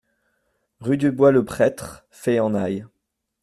Rue 0.79 0.97
du 0.97 1.11
Bois 1.11 1.31
le 1.31 1.45
Prêtre, 1.45 2.07
Fey-en-Haye 2.09 2.87